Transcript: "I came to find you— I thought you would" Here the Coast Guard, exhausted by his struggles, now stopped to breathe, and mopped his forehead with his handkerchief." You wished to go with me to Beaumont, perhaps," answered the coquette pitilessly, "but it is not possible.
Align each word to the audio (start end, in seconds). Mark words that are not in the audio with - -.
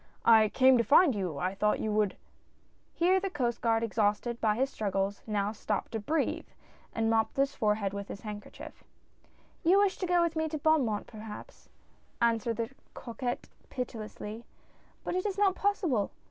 "I 0.41 0.49
came 0.49 0.79
to 0.79 0.83
find 0.83 1.13
you— 1.13 1.37
I 1.37 1.53
thought 1.53 1.79
you 1.79 1.91
would" 1.91 2.15
Here 2.95 3.19
the 3.19 3.29
Coast 3.29 3.61
Guard, 3.61 3.83
exhausted 3.83 4.41
by 4.41 4.55
his 4.55 4.71
struggles, 4.71 5.21
now 5.27 5.51
stopped 5.51 5.91
to 5.91 5.99
breathe, 5.99 6.47
and 6.91 7.07
mopped 7.07 7.37
his 7.37 7.53
forehead 7.53 7.93
with 7.93 8.07
his 8.07 8.21
handkerchief." 8.21 8.83
You 9.63 9.77
wished 9.77 9.99
to 9.99 10.07
go 10.07 10.23
with 10.23 10.35
me 10.35 10.49
to 10.49 10.57
Beaumont, 10.57 11.05
perhaps," 11.05 11.69
answered 12.19 12.57
the 12.57 12.71
coquette 12.95 13.47
pitilessly, 13.69 14.43
"but 15.03 15.13
it 15.13 15.23
is 15.23 15.37
not 15.37 15.53
possible. 15.53 16.09